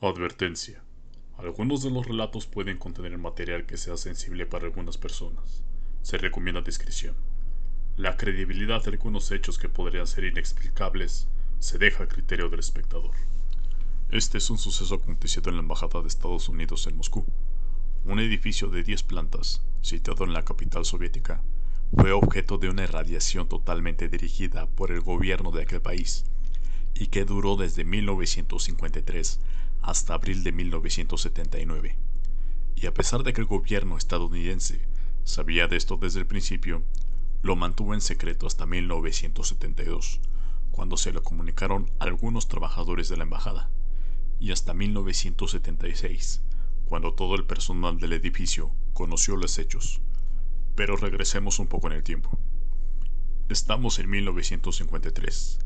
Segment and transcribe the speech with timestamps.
[0.00, 0.80] Advertencia.
[1.38, 5.64] Algunos de los relatos pueden contener material que sea sensible para algunas personas.
[6.02, 7.16] Se recomienda discreción.
[7.96, 11.26] La credibilidad de algunos hechos que podrían ser inexplicables
[11.58, 13.10] se deja a criterio del espectador.
[14.12, 17.24] Este es un suceso acontecido en la Embajada de Estados Unidos en Moscú.
[18.04, 21.42] Un edificio de 10 plantas, situado en la capital soviética,
[21.92, 26.24] fue objeto de una irradiación totalmente dirigida por el gobierno de aquel país
[26.94, 29.40] y que duró desde 1953
[29.82, 31.96] hasta abril de 1979.
[32.76, 34.80] Y a pesar de que el gobierno estadounidense
[35.24, 36.82] sabía de esto desde el principio,
[37.42, 40.20] lo mantuvo en secreto hasta 1972,
[40.70, 43.68] cuando se lo comunicaron algunos trabajadores de la embajada,
[44.40, 46.40] y hasta 1976,
[46.86, 50.00] cuando todo el personal del edificio conoció los hechos.
[50.74, 52.38] Pero regresemos un poco en el tiempo.
[53.48, 55.58] Estamos en 1953.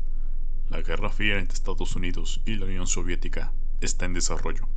[0.69, 3.51] La Guerra Fría entre Estados Unidos y la Unión Soviética
[3.81, 4.67] está en desarrollo.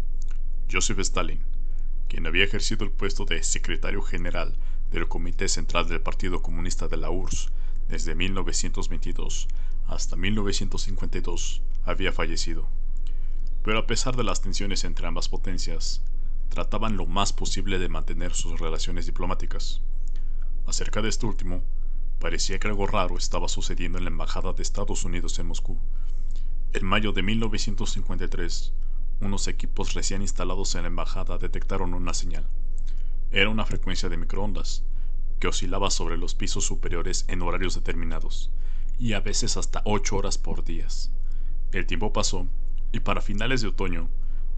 [0.71, 1.41] Joseph Stalin,
[2.09, 4.55] quien había ejercido el puesto de secretario general
[4.91, 7.53] del Comité Central del Partido Comunista de la URSS
[7.89, 9.49] desde 1922
[9.87, 12.69] hasta 1952, había fallecido.
[13.63, 16.03] Pero a pesar de las tensiones entre ambas potencias,
[16.49, 19.81] trataban lo más posible de mantener sus relaciones diplomáticas.
[20.67, 21.63] Acerca de esto último,
[22.19, 25.79] parecía que algo raro estaba sucediendo en la Embajada de Estados Unidos en Moscú.
[26.73, 28.73] En mayo de 1953,
[29.21, 32.45] unos equipos recién instalados en la embajada detectaron una señal.
[33.31, 34.83] Era una frecuencia de microondas,
[35.41, 38.51] que oscilaba sobre los pisos superiores en horarios determinados,
[38.99, 40.87] y a veces hasta ocho horas por día.
[41.73, 42.47] El tiempo pasó,
[42.93, 44.09] y para finales de otoño,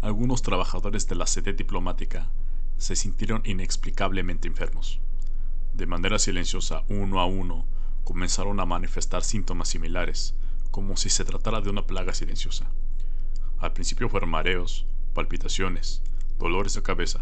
[0.00, 2.30] algunos trabajadores de la sede diplomática
[2.76, 5.00] se sintieron inexplicablemente enfermos.
[5.74, 7.64] De manera silenciosa, uno a uno,
[8.04, 10.34] comenzaron a manifestar síntomas similares,
[10.70, 12.66] como si se tratara de una plaga silenciosa.
[13.60, 16.00] Al principio fueron mareos, palpitaciones,
[16.38, 17.20] dolores de cabeza,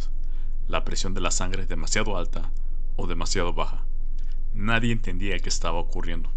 [0.68, 2.50] la presión de la sangre demasiado alta
[2.96, 3.84] o demasiado baja.
[4.52, 6.30] Nadie entendía qué estaba ocurriendo.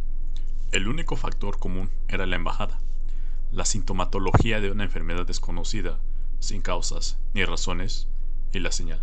[0.71, 2.79] El único factor común era la embajada,
[3.51, 5.99] la sintomatología de una enfermedad desconocida,
[6.39, 8.07] sin causas ni razones,
[8.53, 9.01] y la señal.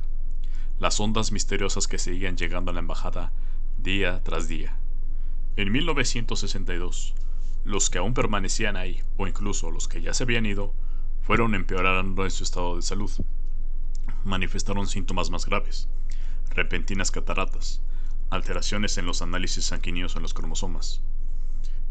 [0.79, 3.33] Las ondas misteriosas que seguían llegando a la embajada
[3.77, 4.77] día tras día.
[5.57, 7.15] En 1962,
[7.65, 10.73] los que aún permanecían ahí, o incluso los que ya se habían ido,
[11.27, 13.11] fueron empeorando en su estado de salud.
[14.23, 15.89] Manifestaron síntomas más graves,
[16.51, 17.83] repentinas cataratas,
[18.31, 21.03] alteraciones en los análisis sanguíneos en los cromosomas.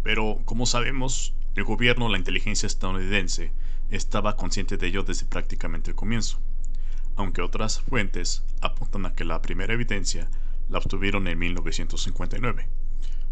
[0.03, 3.51] Pero, como sabemos, el gobierno, la inteligencia estadounidense,
[3.91, 6.40] estaba consciente de ello desde prácticamente el comienzo,
[7.18, 10.29] aunque otras fuentes apuntan a que la primera evidencia
[10.69, 12.69] la obtuvieron en 1959,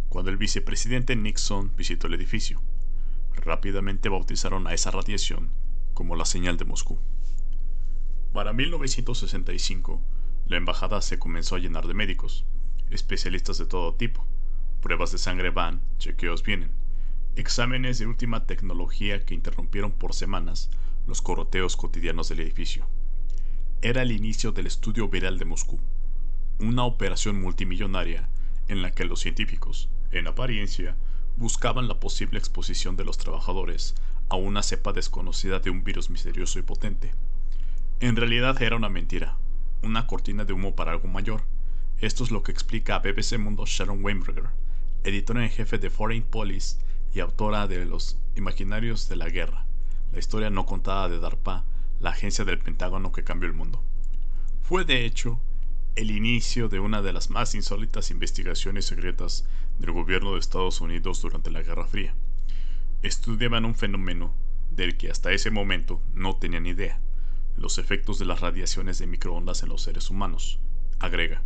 [0.10, 2.62] cuando el vicepresidente Nixon visitó el edificio.
[3.38, 5.50] Rápidamente bautizaron a esa radiación
[5.94, 6.98] como la señal de Moscú.
[8.34, 10.02] Para 1965,
[10.48, 12.46] la embajada se comenzó a llenar de médicos,
[12.90, 14.26] especialistas de todo tipo.
[14.82, 16.72] Pruebas de sangre van, chequeos vienen.
[17.36, 20.70] Exámenes de última tecnología que interrumpieron por semanas
[21.08, 22.86] los coroteos cotidianos del edificio.
[23.82, 25.80] Era el inicio del estudio viral de Moscú,
[26.60, 28.30] una operación multimillonaria
[28.68, 30.96] en la que los científicos, en apariencia,
[31.38, 33.96] buscaban la posible exposición de los trabajadores
[34.34, 37.12] a una cepa desconocida de un virus misterioso y potente.
[38.00, 39.38] En realidad era una mentira,
[39.84, 41.44] una cortina de humo para algo mayor.
[42.00, 44.46] Esto es lo que explica a BBC Mundo Sharon Weinberger,
[45.04, 46.78] editora en jefe de Foreign Policy
[47.14, 49.66] y autora de Los Imaginarios de la Guerra,
[50.12, 51.64] la historia no contada de DARPA,
[52.00, 53.84] la agencia del Pentágono que cambió el mundo.
[54.64, 55.40] Fue, de hecho,
[55.96, 59.46] el inicio de una de las más insólitas investigaciones secretas
[59.78, 62.16] del gobierno de Estados Unidos durante la Guerra Fría
[63.04, 64.34] estudiaban un fenómeno
[64.72, 67.02] del que hasta ese momento no tenían idea,
[67.58, 70.60] los efectos de las radiaciones de microondas en los seres humanos,
[71.00, 71.44] agrega.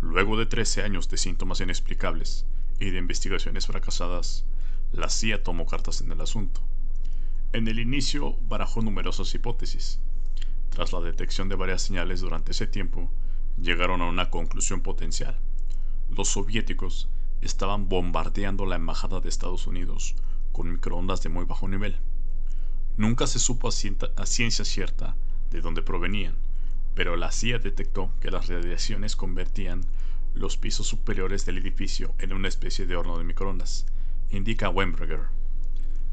[0.00, 2.46] Luego de 13 años de síntomas inexplicables
[2.80, 4.46] y de investigaciones fracasadas,
[4.90, 6.62] la CIA tomó cartas en el asunto.
[7.52, 10.00] En el inicio barajó numerosas hipótesis.
[10.70, 13.10] Tras la detección de varias señales durante ese tiempo,
[13.60, 15.38] llegaron a una conclusión potencial.
[16.08, 17.10] Los soviéticos
[17.42, 20.16] estaban bombardeando la embajada de Estados Unidos
[20.54, 21.98] con microondas de muy bajo nivel.
[22.96, 23.72] Nunca se supo a,
[24.26, 25.16] ciencia cierta
[25.50, 26.36] de dónde provenían,
[26.94, 29.80] pero la CIA detectó que las radiaciones convertían
[30.32, 33.86] los pisos superiores del edificio en una especie de horno de microondas,
[34.30, 35.24] indica Weinberger.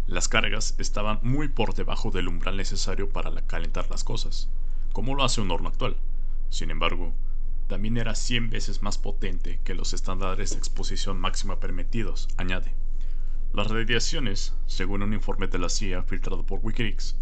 [0.08, 4.50] Las cargas estaban muy por debajo del umbral necesario para calentar las cosas,
[4.92, 5.98] como lo hace un horno actual.
[6.50, 7.14] Sin embargo,
[7.68, 12.81] también era 100 veces más potente que los estándares de exposición máxima permitidos, añade.
[13.54, 17.18] Las radiaciones, según un informe de la CIA filtrado por Wikileaks,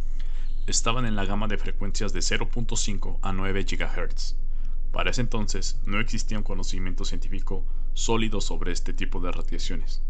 [0.68, 4.36] estaban en la gama de frecuencias de 0.5 a 9 GHz.
[4.92, 7.66] Para ese entonces no existía un conocimiento científico
[7.96, 10.04] sólido sobre este tipo de radiaciones.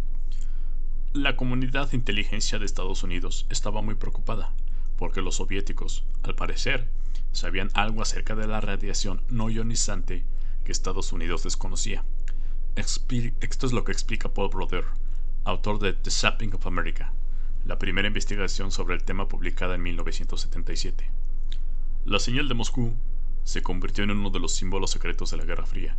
[1.13, 4.51] La comunidad de inteligencia de Estados Unidos estaba muy preocupada,
[4.98, 6.89] porque los soviéticos, al parecer,
[7.31, 10.25] sabían algo acerca de la radiación no ionizante
[10.66, 12.04] que Estados Unidos desconocía.
[12.75, 14.83] Esto es lo que explica Paul Broder,
[15.49, 17.11] autor de The Sapping of America,
[17.65, 21.09] la primera investigación sobre el tema publicada en 1977.
[22.05, 22.93] La señal de Moscú
[23.43, 25.97] se convirtió en uno de los símbolos secretos de la Guerra Fría,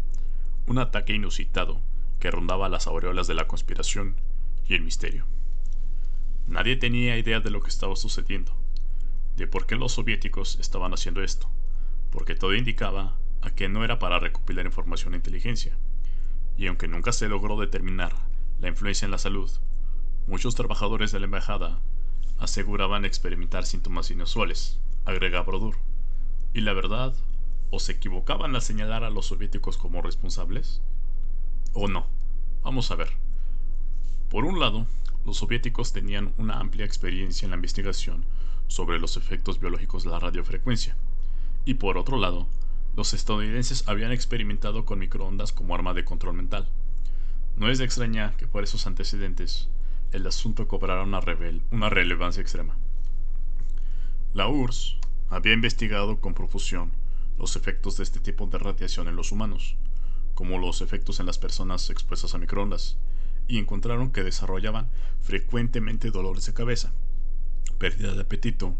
[0.67, 1.81] un ataque inusitado
[2.20, 4.14] que rondaba las aureolas de la conspiración
[4.69, 5.26] y el misterio.
[6.47, 8.55] Nadie tenía idea de lo que estaba sucediendo,
[9.37, 11.50] de por qué los soviéticos estaban haciendo esto,
[12.12, 15.76] porque todo indicaba a que no era para recopilar información e inteligencia,
[16.56, 18.30] y aunque nunca se logró determinar
[18.61, 19.51] la influencia en la salud,
[20.27, 21.81] muchos trabajadores de la embajada
[22.39, 25.77] aseguraban experimentar síntomas inusuales, agrega Brodur.
[26.53, 27.15] Y la verdad,
[27.71, 30.83] o se equivocaban al señalar a los soviéticos como responsables,
[31.73, 32.07] o no.
[32.62, 33.11] Vamos a ver.
[34.29, 34.87] Por un lado,
[35.25, 38.25] los soviéticos tenían una amplia experiencia en la investigación
[38.69, 40.97] sobre los efectos biológicos de la radiofrecuencia,
[41.65, 42.47] y por otro lado,
[42.97, 46.69] los estadounidenses habían experimentado con microondas como arma de control mental.
[47.61, 49.69] No es de extrañar que por esos antecedentes
[50.12, 51.21] el asunto cobrara una,
[51.71, 52.75] una relevancia extrema.
[54.33, 54.97] La URSS
[55.29, 56.91] había investigado con profusión
[57.39, 59.77] los efectos de este tipo de radiación en los humanos,
[60.33, 62.97] como los efectos en las personas expuestas a microondas,
[63.47, 64.89] y encontraron que desarrollaban
[65.21, 66.93] frecuentemente dolores de cabeza,
[67.77, 68.75] pérdida de apetito,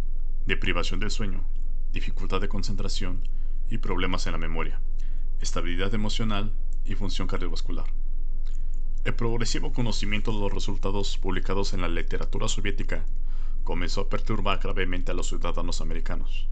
[0.47, 1.45] deprivación del sueño,
[1.93, 3.29] dificultad de concentración
[3.69, 4.81] y problemas en la memoria,
[5.43, 6.55] estabilidad emocional
[6.87, 7.85] y función cardiovascular.
[9.03, 13.07] El progresivo conocimiento de los resultados publicados en la literatura soviética
[13.65, 16.49] comenzó a perturbar gravemente a los ciudadanos americanos.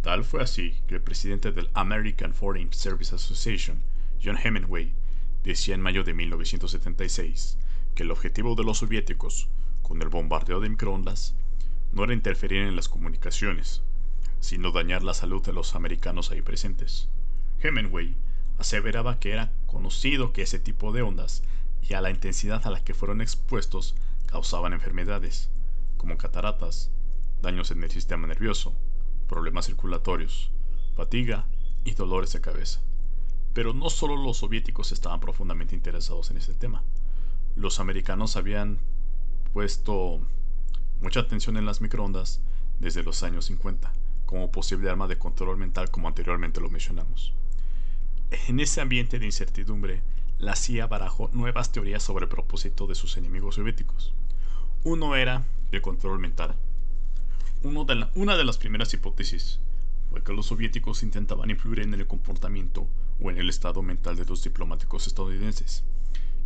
[0.00, 3.82] Tal fue así que el presidente del American Foreign Service Association,
[4.24, 4.94] John Hemingway,
[5.42, 7.58] decía en mayo de 1976
[7.94, 9.48] que el objetivo de los soviéticos
[9.82, 11.34] con el bombardeo de microondas
[11.92, 13.82] no era interferir en las comunicaciones,
[14.40, 17.10] sino dañar la salud de los americanos ahí presentes.
[17.60, 18.16] Hemingway
[18.58, 21.42] aseveraba que era conocido que ese tipo de ondas
[21.86, 23.94] y a la intensidad a la que fueron expuestos
[24.26, 25.50] causaban enfermedades,
[25.96, 26.90] como cataratas,
[27.42, 28.74] daños en el sistema nervioso,
[29.28, 30.50] problemas circulatorios,
[30.96, 31.46] fatiga
[31.84, 32.80] y dolores de cabeza.
[33.52, 36.82] Pero no solo los soviéticos estaban profundamente interesados en este tema.
[37.54, 38.78] Los americanos habían
[39.52, 40.20] puesto
[41.00, 42.40] mucha atención en las microondas
[42.80, 43.92] desde los años 50,
[44.26, 47.34] como posible arma de control mental como anteriormente lo mencionamos.
[48.48, 50.02] En ese ambiente de incertidumbre,
[50.38, 54.12] la CIA barajó nuevas teorías sobre el propósito de sus enemigos soviéticos.
[54.82, 56.56] Uno era el control mental.
[57.62, 59.60] una de las primeras hipótesis
[60.10, 62.86] fue que los soviéticos intentaban influir en el comportamiento
[63.20, 65.84] o en el estado mental de los diplomáticos estadounidenses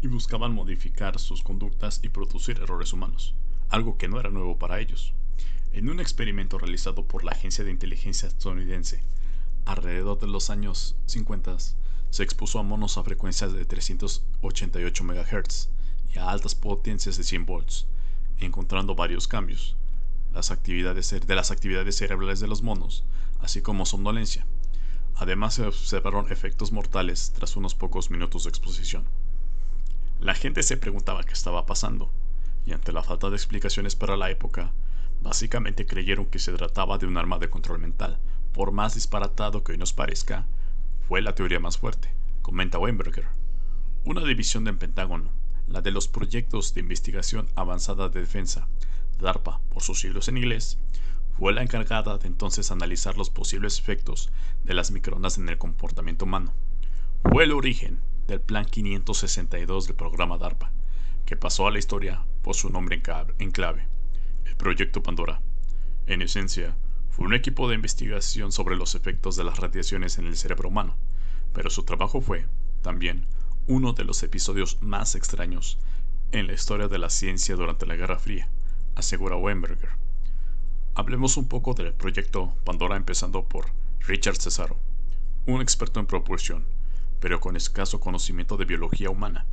[0.00, 3.34] y buscaban modificar sus conductas y producir errores humanos,
[3.69, 5.12] algo que no era nuevo para ellos.
[5.73, 9.02] En un experimento realizado por la Agencia de Inteligencia estadounidense,
[9.64, 11.56] alrededor de los años 50,
[12.10, 15.69] se expuso a monos a frecuencias de 388 MHz
[16.14, 17.87] y a altas potencias de 100 volts,
[18.38, 19.76] encontrando varios cambios
[20.32, 23.05] las actividades, de las actividades cerebrales de los monos,
[23.40, 24.46] así como somnolencia.
[25.17, 29.05] Además se observaron efectos mortales tras unos pocos minutos de exposición.
[30.20, 32.10] La gente se preguntaba qué estaba pasando,
[32.67, 34.72] y ante la falta de explicaciones para la época,
[35.22, 38.19] básicamente creyeron que se trataba de un arma de control mental.
[38.53, 40.46] Por más disparatado que hoy nos parezca,
[41.08, 42.10] fue la teoría más fuerte,
[42.43, 43.29] comenta Weinberger.
[44.05, 45.31] Una división del Pentágono,
[45.67, 48.69] la de los Proyectos de Investigación Avanzada de Defensa,
[49.19, 50.79] DARPA por sus siglos en inglés,
[51.38, 54.31] fue la encargada de entonces analizar los posibles efectos
[54.65, 56.53] de las microondas en el comportamiento humano.
[57.22, 60.72] Fue el origen del Plan 562 del programa DARPA,
[61.24, 63.00] que pasó a la historia por su nombre
[63.38, 63.88] en clave,
[64.44, 65.41] el Proyecto Pandora.
[66.06, 66.77] En esencia,
[67.19, 70.94] fue un equipo de investigación sobre los efectos de las radiaciones en el cerebro humano,
[71.53, 72.46] pero su trabajo fue,
[72.81, 73.27] también,
[73.67, 75.79] uno de los episodios más extraños
[76.31, 78.48] en la historia de la ciencia durante la Guerra Fría,
[78.94, 79.89] asegura Weinberger.
[80.94, 83.72] Hablemos un poco del proyecto Pandora empezando por
[84.06, 84.77] Richard Cesaro,
[85.44, 86.67] un experto en propulsión,
[87.19, 89.44] pero con escaso conocimiento de biología humana.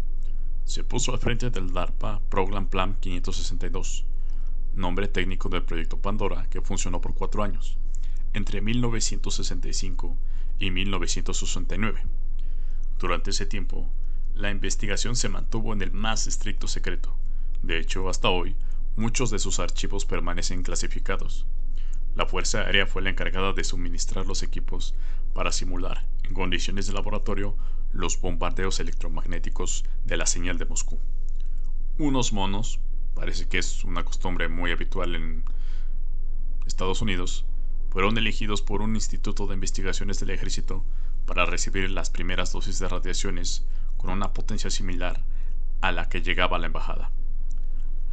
[0.66, 4.06] Se puso al frente del DARPA Program Plan 562,
[4.76, 7.78] nombre técnico del proyecto Pandora que funcionó por cuatro años,
[8.34, 10.16] entre 1965
[10.60, 12.04] y 1969.
[13.00, 13.88] Durante ese tiempo,
[14.36, 17.16] la investigación se mantuvo en el más estricto secreto.
[17.64, 18.56] De hecho, hasta hoy,
[18.96, 21.46] muchos de sus archivos permanecen clasificados.
[22.16, 24.94] La Fuerza Aérea fue la encargada de suministrar los equipos
[25.34, 27.56] para simular, en condiciones de laboratorio,
[27.92, 31.00] los bombardeos electromagnéticos de la señal de Moscú.
[31.98, 32.80] Unos monos,
[33.16, 35.44] parece que es una costumbre muy habitual en
[36.68, 37.46] Estados Unidos,
[37.90, 40.84] fueron elegidos por un instituto de investigaciones del ejército
[41.26, 43.66] para recibir las primeras dosis de radiaciones
[43.98, 45.24] con una potencia similar
[45.82, 47.12] a la que llegaba a la embajada.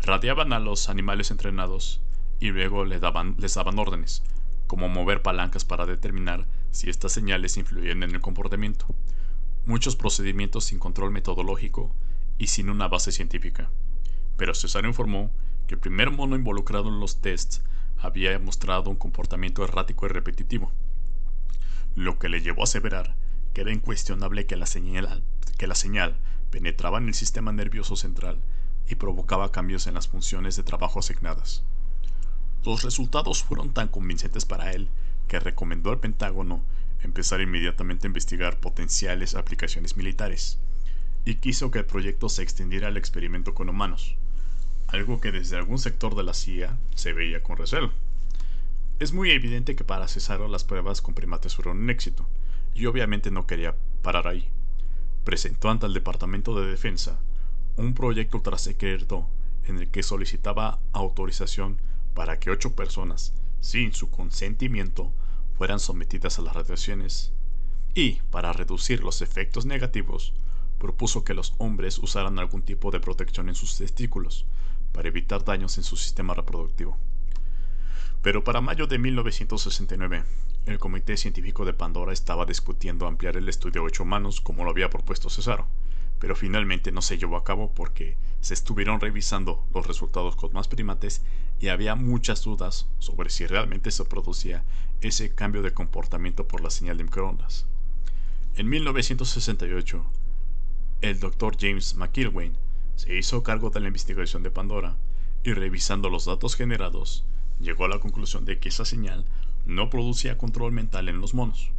[0.02, 2.00] Radiaban a los animales entrenados
[2.40, 4.22] y luego les daban, les daban órdenes,
[4.66, 8.86] como mover palancas para determinar si estas señales influían en el comportamiento.
[9.66, 11.94] Muchos procedimientos sin control metodológico
[12.38, 13.70] y sin una base científica.
[14.36, 15.30] Pero Cesaro informó
[15.66, 17.62] que el primer mono involucrado en los tests
[17.98, 20.72] había mostrado un comportamiento errático y repetitivo,
[21.94, 23.14] lo que le llevó a aseverar
[23.52, 25.22] que era incuestionable que la señal,
[25.58, 26.16] que la señal
[26.50, 28.38] penetraba en el sistema nervioso central
[28.88, 31.62] y provocaba cambios en las funciones de trabajo asignadas.
[32.64, 34.88] Los resultados fueron tan convincentes para él
[35.28, 36.62] que recomendó al Pentágono
[37.02, 40.58] empezar inmediatamente a investigar potenciales aplicaciones militares
[41.24, 44.16] y quiso que el proyecto se extendiera al experimento con humanos,
[44.92, 47.90] algo que desde algún sector de la CIA se veía con recelo.
[48.98, 52.26] Es muy evidente que para Cesaro las pruebas con primates fueron un éxito,
[52.74, 54.48] y obviamente no quería parar ahí.
[55.24, 57.18] Presentó ante el Departamento de Defensa
[57.76, 59.26] un proyecto secreto
[59.66, 61.78] en el que solicitaba autorización
[62.14, 65.10] para que ocho personas, sin su consentimiento,
[65.56, 67.32] fueran sometidas a las radiaciones,
[67.94, 70.34] y, para reducir los efectos negativos,
[70.78, 74.44] propuso que los hombres usaran algún tipo de protección en sus testículos,
[74.92, 76.96] para evitar daños en su sistema reproductivo.
[78.22, 80.24] Pero para mayo de 1969,
[80.66, 84.70] el Comité Científico de Pandora estaba discutiendo ampliar el estudio a ocho humanos como lo
[84.70, 85.66] había propuesto Cesaro,
[86.20, 90.68] pero finalmente no se llevó a cabo porque se estuvieron revisando los resultados con más
[90.68, 91.22] primates
[91.58, 94.62] y había muchas dudas sobre si realmente se producía
[95.00, 97.66] ese cambio de comportamiento por la señal de microondas.
[98.54, 100.04] En 1968,
[101.00, 101.56] el Dr.
[101.58, 102.56] James McIlwain
[102.96, 104.96] se hizo cargo de la investigación de Pandora
[105.44, 107.24] y revisando los datos generados,
[107.60, 109.24] llegó a la conclusión de que esa señal
[109.66, 111.70] no producía control mental en los monos.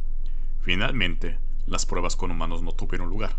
[0.60, 3.36] Finalmente, las pruebas con humanos no tuvieron lugar.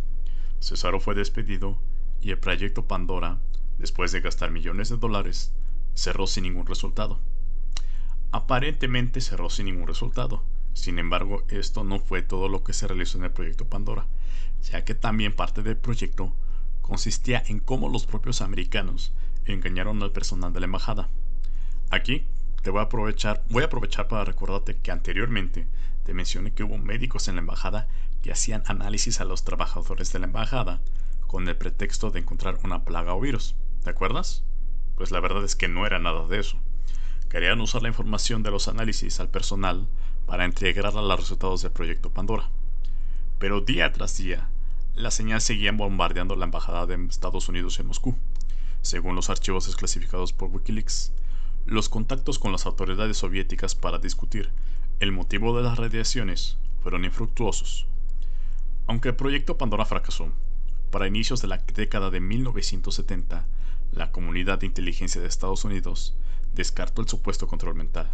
[0.60, 1.78] Cesaro fue despedido
[2.22, 3.40] y el proyecto Pandora,
[3.78, 5.52] después de gastar millones de dólares,
[5.94, 7.20] cerró sin ningún resultado.
[8.32, 10.44] Aparentemente cerró sin ningún resultado.
[10.74, 14.08] Sin embargo, esto no fue todo lo que se realizó en el proyecto Pandora,
[14.72, 16.34] ya que también parte del proyecto
[16.86, 19.12] consistía en cómo los propios americanos
[19.46, 21.10] engañaron al personal de la embajada.
[21.90, 22.26] Aquí
[22.62, 25.66] te voy a aprovechar, voy a aprovechar para recordarte que anteriormente
[26.06, 27.88] te mencioné que hubo médicos en la embajada
[28.22, 30.80] que hacían análisis a los trabajadores de la embajada
[31.26, 33.56] con el pretexto de encontrar una plaga o virus.
[33.84, 34.44] ¿Te acuerdas?
[34.96, 36.60] Pues la verdad es que no era nada de eso.
[37.30, 39.88] Querían usar la información de los análisis al personal
[40.28, 42.48] para entregarla a los resultados del proyecto Pandora.
[43.40, 44.50] Pero día tras día,
[44.96, 48.16] la señal seguía bombardeando la embajada de Estados Unidos en Moscú.
[48.82, 51.12] Según los archivos desclasificados por Wikileaks,
[51.66, 54.52] los contactos con las autoridades soviéticas para discutir
[55.02, 57.88] el motivo de las radiaciones fueron infructuosos.
[58.88, 60.32] Aunque el proyecto Pandora fracasó,
[60.92, 63.46] para inicios de la década de 1970,
[63.92, 66.16] la comunidad de inteligencia de Estados Unidos
[66.54, 68.10] descartó el supuesto control mental.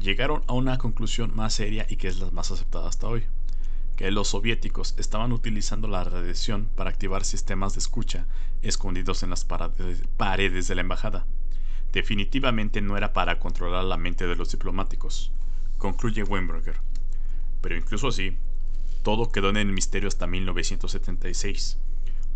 [0.00, 3.24] Llegaron a una conclusión más seria y que es la más aceptada hasta hoy,
[3.96, 8.26] que los soviéticos estaban utilizando la radiación para activar sistemas de escucha
[8.62, 11.26] escondidos en las paredes de la embajada.
[11.92, 15.30] Definitivamente no era para controlar la mente de los diplomáticos
[15.84, 16.76] concluye Weinberger.
[17.60, 18.36] Pero incluso así,
[19.02, 21.78] todo quedó en el misterio hasta 1976,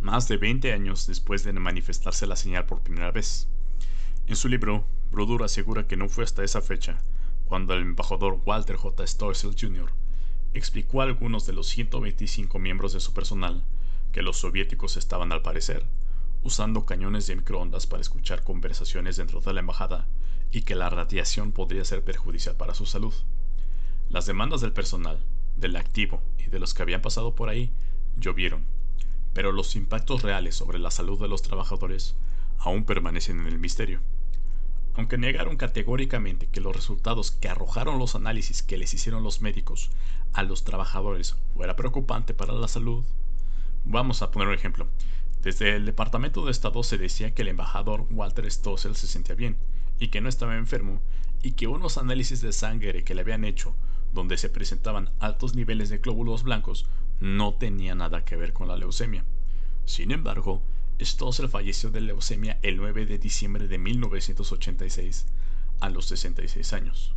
[0.03, 3.49] más de 20 años después de manifestarse la señal por primera vez.
[4.27, 6.99] En su libro, Brodur asegura que no fue hasta esa fecha
[7.47, 9.07] cuando el embajador Walter J.
[9.07, 9.91] Stoessel Jr.
[10.55, 13.63] explicó a algunos de los 125 miembros de su personal
[14.13, 15.85] que los soviéticos estaban al parecer
[16.43, 20.07] usando cañones de microondas para escuchar conversaciones dentro de la embajada
[20.51, 23.13] y que la radiación podría ser perjudicial para su salud.
[24.09, 25.19] Las demandas del personal,
[25.57, 27.71] del activo y de los que habían pasado por ahí
[28.17, 28.65] llovieron,
[29.35, 32.15] pero los impactos reales sobre la salud de los trabajadores
[32.59, 34.01] aún permanecen en el misterio.
[34.99, 39.93] Aunque negaron categóricamente que los resultados que arrojaron los análisis que les hicieron los médicos
[40.33, 43.05] a los trabajadores fuera preocupante para la salud,
[43.85, 44.89] vamos a poner un ejemplo.
[45.41, 49.57] Desde el Departamento de Estado se decía que el embajador Walter Stossel se sentía bien
[50.01, 51.01] y que no estaba enfermo
[51.45, 53.77] y que unos análisis de sangre que le habían hecho
[54.13, 56.87] donde se presentaban altos niveles de glóbulos blancos
[57.21, 59.25] no tenía nada que ver con la leucemia.
[59.85, 60.61] Sin embargo,
[61.01, 65.27] Stossel falleció de leucemia el 9 de diciembre de 1986
[65.79, 67.15] a los 66 años.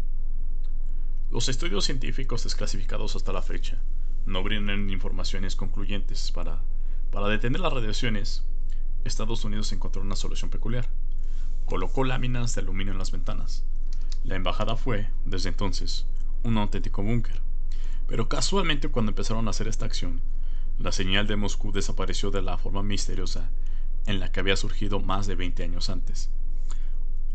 [1.31, 3.77] Los estudios científicos desclasificados hasta la fecha
[4.27, 6.61] no brindan informaciones concluyentes para,
[7.11, 8.43] para detener las radiaciones.
[9.03, 10.87] Estados Unidos encontró una solución peculiar.
[11.65, 13.63] Colocó láminas de aluminio en las ventanas.
[14.23, 16.05] La embajada fue, desde entonces,
[16.43, 17.41] un auténtico búnker.
[18.07, 20.21] Pero casualmente cuando empezaron a hacer esta acción,
[20.77, 23.49] la señal de Moscú desapareció de la forma misteriosa
[24.05, 26.29] en la que había surgido más de 20 años antes.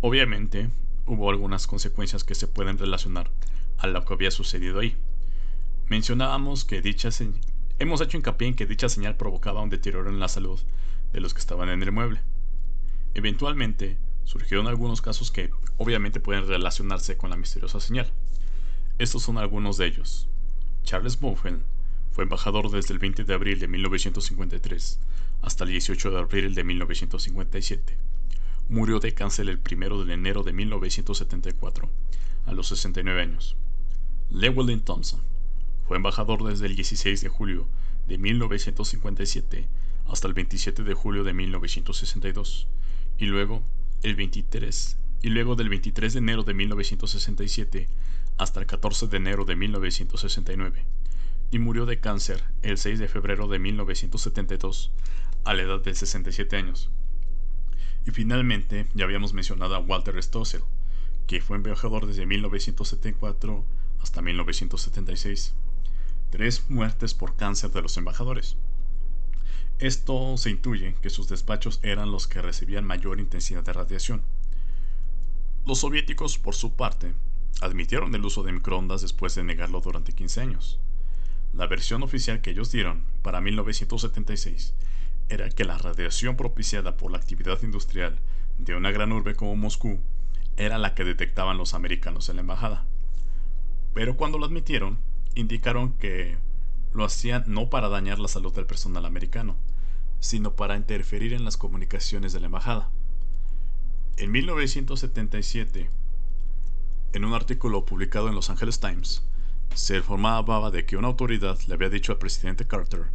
[0.01, 0.71] Obviamente,
[1.07, 3.31] hubo algunas consecuencias que se pueden relacionar
[3.79, 4.97] a lo que había sucedido ahí.
[5.89, 7.11] Mencionábamos que dicha
[7.79, 10.61] hemos hecho hincapié en que dicha señal provocaba un deterioro en la salud
[11.13, 12.21] de los que estaban en el mueble.
[13.15, 18.11] Eventualmente, surgieron algunos casos que obviamente pueden relacionarse con la misteriosa señal.
[18.99, 20.29] Estos son algunos de ellos.
[20.83, 21.61] Charles Moffel
[22.17, 25.01] fue embajador desde el 20 de abril de 1953
[25.43, 27.95] hasta el 18 de abril de 1957.
[28.71, 31.91] Murió de cáncer el 1 de enero de 1974,
[32.47, 33.55] a los 69 años.
[34.31, 35.21] Llewellyn Thompson
[35.87, 37.69] fue embajador desde el 16 de julio
[38.09, 39.69] de 1957
[40.07, 42.67] hasta el 27 de julio de 1962
[43.19, 43.63] y luego
[44.03, 47.89] el 23 y luego del 23 de enero de 1967
[48.39, 50.87] hasta el 14 de enero de 1969
[51.51, 54.93] y murió de cáncer el 6 de febrero de 1972
[55.45, 56.91] a la edad de 67 años.
[58.07, 60.63] Y finalmente ya habíamos mencionado a Walter Stossel,
[61.27, 63.65] que fue embajador desde 1974
[64.01, 65.55] hasta 1976.
[66.31, 68.57] Tres muertes por cáncer de los embajadores.
[69.79, 74.23] Esto se intuye que sus despachos eran los que recibían mayor intensidad de radiación.
[75.67, 77.13] Los soviéticos, por su parte,
[77.61, 80.81] admitieron el uso de microondas después de negarlo durante 15 años.
[81.57, 84.75] La versión oficial que ellos dieron para 1976
[85.31, 88.19] era que la radiación propiciada por la actividad industrial
[88.59, 89.99] de una gran urbe como Moscú
[90.59, 92.85] era la que detectaban los americanos en la embajada.
[93.95, 94.99] Pero cuando lo admitieron,
[95.35, 96.37] indicaron que
[96.93, 99.57] lo hacían no para dañar la salud del personal americano,
[100.21, 102.91] sino para interferir en las comunicaciones de la embajada.
[104.19, 105.89] En 1977,
[107.15, 109.23] en un artículo publicado en Los Angeles Times,
[109.75, 113.07] se informaba de que una autoridad le había dicho al presidente Carter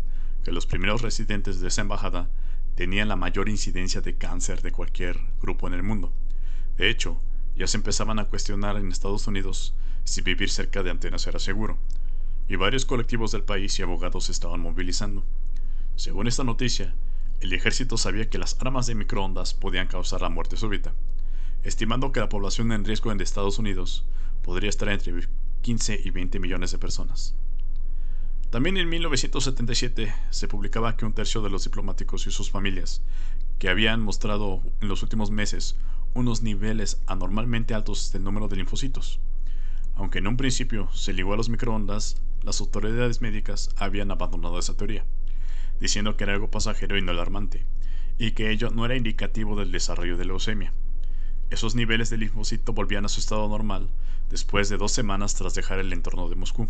[0.43, 2.29] que los primeros residentes de esa embajada
[2.75, 6.11] tenían la mayor incidencia de cáncer de cualquier grupo en el mundo.
[6.77, 7.19] De hecho,
[7.55, 11.77] ya se empezaban a cuestionar en Estados Unidos si vivir cerca de antenas era seguro,
[12.47, 15.23] y varios colectivos del país y abogados se estaban movilizando.
[15.95, 16.95] Según esta noticia,
[17.39, 20.93] el ejército sabía que las armas de microondas podían causar la muerte súbita,
[21.63, 24.05] estimando que la población en riesgo en Estados Unidos
[24.43, 25.13] podría estar entre
[25.61, 27.35] 15 y 20 millones de personas.
[28.49, 33.01] También en 1977 se publicaba que un tercio de los diplomáticos y sus familias,
[33.59, 35.77] que habían mostrado en los últimos meses
[36.13, 39.19] unos niveles anormalmente altos del número de linfocitos.
[39.95, 44.75] Aunque en un principio se ligó a los microondas, las autoridades médicas habían abandonado esa
[44.75, 45.05] teoría,
[45.79, 47.65] diciendo que era algo pasajero y no alarmante,
[48.17, 50.73] y que ello no era indicativo del desarrollo de leucemia.
[51.51, 53.89] Esos niveles de linfocito volvían a su estado normal
[54.29, 56.69] después de dos semanas tras dejar el entorno de Moscú.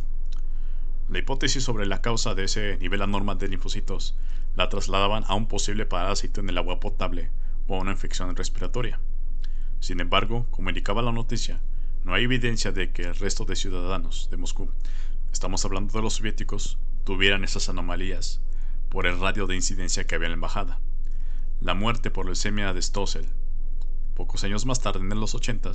[1.07, 4.15] La hipótesis sobre la causa de ese nivel anormal de linfocitos
[4.55, 7.29] la trasladaban a un posible parásito en el agua potable
[7.67, 8.99] o a una infección respiratoria.
[9.79, 11.61] Sin embargo, como indicaba la noticia,
[12.03, 14.71] no hay evidencia de que el resto de ciudadanos de Moscú,
[15.31, 18.41] estamos hablando de los soviéticos, tuvieran esas anomalías
[18.89, 20.79] por el radio de incidencia que había en la embajada.
[21.61, 23.27] La muerte por leucemia de Stossel,
[24.21, 25.71] pocos años más tarde, en los 80,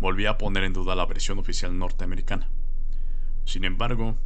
[0.00, 2.46] volvía a poner en duda la versión oficial norteamericana.
[3.46, 4.16] Sin embargo,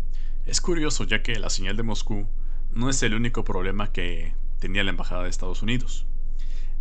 [0.44, 2.26] es curioso ya que la señal de Moscú
[2.72, 6.04] no es el único problema que tenía la Embajada de Estados Unidos,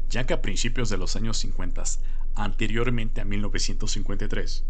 [0.10, 1.84] ya que a principios de los años 50,
[2.34, 4.66] anteriormente a 1953,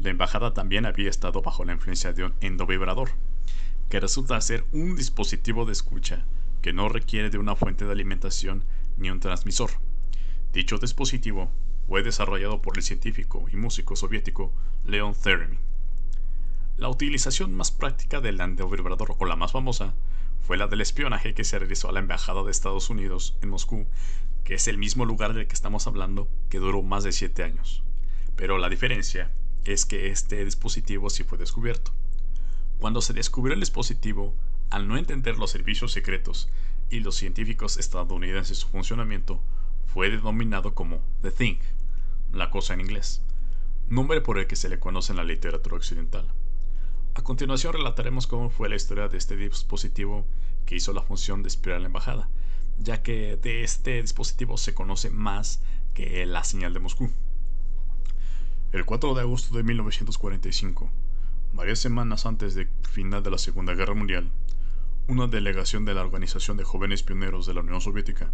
[0.00, 3.10] la embajada también había estado bajo la influencia de un endovibrador,
[3.90, 6.24] que resulta ser un dispositivo de escucha
[6.62, 8.64] que no requiere de una fuente de alimentación
[8.96, 9.72] ni un transmisor.
[10.52, 11.50] Dicho dispositivo
[11.88, 14.52] fue desarrollado por el científico y músico soviético
[14.84, 15.58] Leon Theremin.
[16.76, 19.94] La utilización más práctica del vibrador o la más famosa
[20.46, 23.86] fue la del espionaje que se realizó a la Embajada de Estados Unidos en Moscú,
[24.44, 27.82] que es el mismo lugar del que estamos hablando, que duró más de 7 años.
[28.36, 29.30] Pero la diferencia
[29.64, 31.92] es que este dispositivo sí fue descubierto.
[32.78, 34.34] Cuando se descubrió el dispositivo,
[34.68, 36.50] al no entender los servicios secretos
[36.90, 39.40] y los científicos estadounidenses su funcionamiento,
[39.92, 41.58] fue denominado como The Thing,
[42.32, 43.22] la cosa en inglés,
[43.88, 46.26] nombre por el que se le conoce en la literatura occidental.
[47.14, 50.24] A continuación relataremos cómo fue la historia de este dispositivo
[50.64, 52.28] que hizo la función de espiar la embajada,
[52.78, 55.60] ya que de este dispositivo se conoce más
[55.92, 57.10] que la señal de Moscú.
[58.72, 60.90] El 4 de agosto de 1945,
[61.54, 64.30] Varias semanas antes del final de la Segunda Guerra Mundial,
[65.06, 68.30] una delegación de la Organización de Jóvenes Pioneros de la Unión Soviética,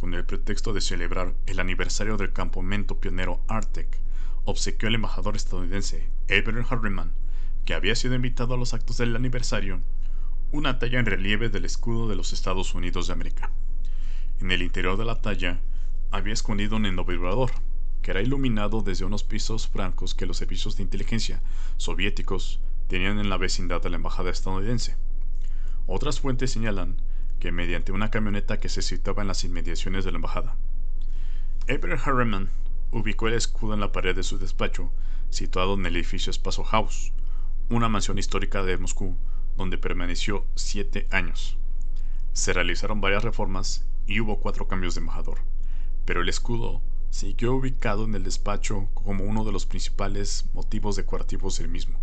[0.00, 3.86] con el pretexto de celebrar el aniversario del campamento pionero Arctic,
[4.46, 7.12] obsequió al embajador estadounidense Abraham Harriman,
[7.66, 9.80] que había sido invitado a los actos del aniversario,
[10.52, 13.50] una talla en relieve del escudo de los Estados Unidos de América.
[14.40, 15.60] En el interior de la talla
[16.10, 17.50] había escondido un endovibrador,
[18.00, 21.42] que era iluminado desde unos pisos francos que los servicios de inteligencia
[21.76, 22.58] soviéticos
[22.88, 24.96] tenían en la vecindad de la embajada estadounidense.
[25.86, 26.96] Otras fuentes señalan
[27.40, 30.56] que mediante una camioneta que se situaba en las inmediaciones de la embajada.
[31.68, 32.50] Abraham Harriman
[32.92, 34.92] ubicó el escudo en la pared de su despacho,
[35.30, 37.12] situado en el edificio Espacio House,
[37.70, 39.16] una mansión histórica de Moscú,
[39.56, 41.56] donde permaneció siete años.
[42.32, 45.38] Se realizaron varias reformas y hubo cuatro cambios de embajador,
[46.04, 51.58] pero el escudo siguió ubicado en el despacho como uno de los principales motivos decorativos
[51.58, 51.98] del mismo.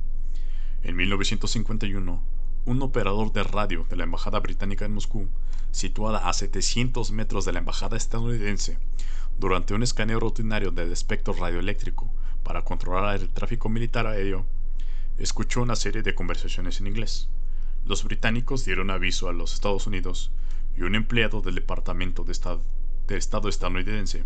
[0.84, 2.23] En 1951,
[2.67, 5.30] un operador de radio de la Embajada Británica en Moscú,
[5.71, 8.77] situada a 700 metros de la Embajada estadounidense,
[9.39, 12.12] durante un escaneo rutinario del espectro radioeléctrico
[12.43, 14.45] para controlar el tráfico militar aéreo,
[15.17, 17.30] escuchó una serie de conversaciones en inglés.
[17.86, 20.34] Los británicos dieron aviso a los Estados Unidos
[20.77, 22.34] y un empleado del Departamento de
[23.08, 24.25] de Estado estadounidense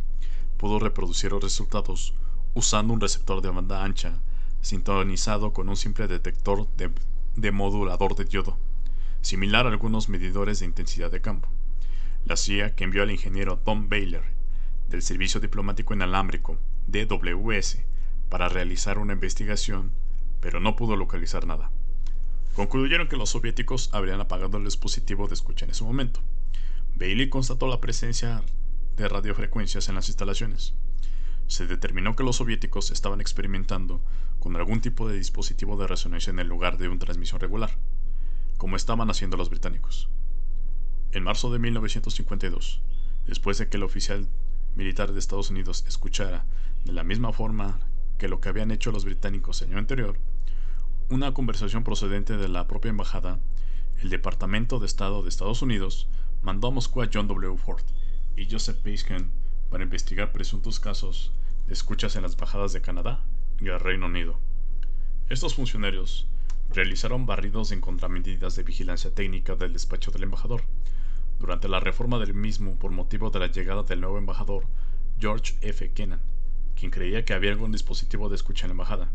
[0.57, 2.15] pudo reproducir los resultados
[2.55, 4.15] usando un receptor de banda ancha
[4.61, 6.91] sintonizado con un simple detector de,
[7.51, 8.57] modulador de diodo,
[9.21, 11.47] similar a algunos medidores de intensidad de campo.
[12.25, 14.23] La CIA, que envió al ingeniero Tom Baylor
[14.89, 17.79] del Servicio Diplomático Inalámbrico, DWS,
[18.29, 19.91] para realizar una investigación,
[20.39, 21.71] pero no pudo localizar nada.
[22.55, 26.19] Concluyeron que los soviéticos habrían apagado el dispositivo de escucha en ese momento.
[26.95, 28.43] Bailey constató la presencia
[28.97, 30.73] de radiofrecuencias en las instalaciones.
[31.51, 33.99] Se determinó que los soviéticos estaban experimentando
[34.39, 37.71] con algún tipo de dispositivo de resonancia en el lugar de una transmisión regular,
[38.57, 40.07] como estaban haciendo los británicos.
[41.11, 42.79] En marzo de 1952,
[43.27, 44.29] después de que el oficial
[44.77, 46.45] militar de Estados Unidos escuchara
[46.85, 47.81] de la misma forma
[48.17, 50.15] que lo que habían hecho los británicos el año anterior,
[51.09, 53.39] una conversación procedente de la propia embajada,
[54.01, 56.07] el Departamento de Estado de Estados Unidos
[56.43, 57.57] mandó a Moscú a John W.
[57.57, 57.83] Ford,
[58.37, 59.29] y Joseph Paisken
[59.69, 61.33] para investigar presuntos casos
[61.71, 63.21] escuchas en las bajadas de Canadá
[63.61, 64.37] y el Reino Unido.
[65.29, 66.27] Estos funcionarios
[66.73, 70.63] realizaron barridos en contramedidas de vigilancia técnica del despacho del embajador,
[71.39, 74.65] durante la reforma del mismo por motivo de la llegada del nuevo embajador,
[75.17, 75.91] George F.
[75.93, 76.19] Kennan,
[76.75, 79.09] quien creía que había algún dispositivo de escucha en la embajada.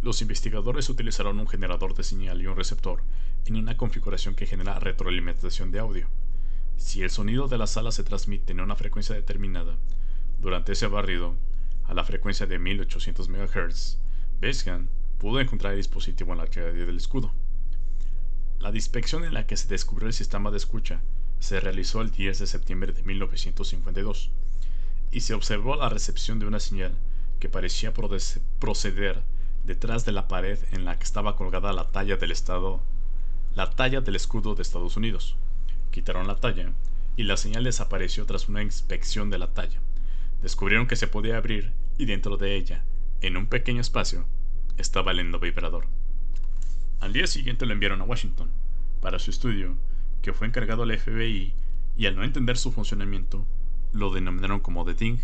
[0.00, 3.00] Los investigadores utilizaron un generador de señal y un receptor
[3.46, 6.06] en una configuración que genera retroalimentación de audio.
[6.76, 9.76] Si el sonido de la sala se transmite en una frecuencia determinada,
[10.40, 11.34] durante ese barrido,
[11.86, 13.98] a la frecuencia de 1800 MHz,
[14.40, 17.32] Besgan pudo encontrar el dispositivo en la calle del escudo.
[18.60, 21.02] La inspección en la que se descubrió el sistema de escucha
[21.38, 24.30] se realizó el 10 de septiembre de 1952
[25.12, 26.92] y se observó la recepción de una señal
[27.38, 27.92] que parecía
[28.58, 29.22] proceder
[29.64, 32.80] detrás de la pared en la que estaba colgada la talla del estado,
[33.54, 35.36] la talla del escudo de Estados Unidos.
[35.90, 36.72] Quitaron la talla
[37.16, 39.80] y la señal desapareció tras una inspección de la talla.
[40.44, 42.84] Descubrieron que se podía abrir y dentro de ella,
[43.22, 44.26] en un pequeño espacio,
[44.76, 45.86] estaba el endovibrador.
[47.00, 48.50] Al día siguiente lo enviaron a Washington
[49.00, 49.78] para su estudio,
[50.20, 51.54] que fue encargado al FBI
[51.96, 53.46] y al no entender su funcionamiento,
[53.94, 55.16] lo denominaron como The Thing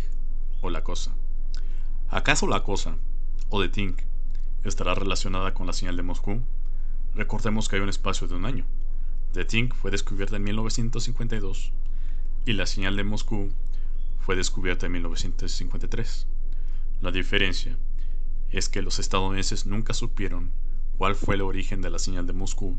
[0.59, 1.11] o la cosa.
[2.09, 2.97] ¿Acaso la cosa
[3.49, 3.93] o The Thing
[4.63, 6.41] estará relacionada con la señal de Moscú?
[7.13, 8.65] Recordemos que hay un espacio de un año
[9.33, 11.73] The Thing fue descubierta en 1952
[12.47, 13.51] y la señal de Moscú
[14.21, 16.27] fue descubierta en 1953.
[17.01, 17.77] La diferencia
[18.51, 20.51] es que los estadounidenses nunca supieron
[20.97, 22.77] cuál fue el origen de la señal de Moscú,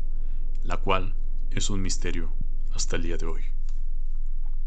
[0.63, 1.13] la cual
[1.51, 2.31] es un misterio
[2.73, 3.52] hasta el día de hoy.